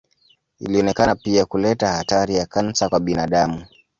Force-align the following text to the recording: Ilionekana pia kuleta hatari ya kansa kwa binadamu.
Ilionekana 0.59 1.15
pia 1.15 1.45
kuleta 1.45 1.91
hatari 1.93 2.35
ya 2.35 2.45
kansa 2.45 2.89
kwa 2.89 2.99
binadamu. 2.99 3.65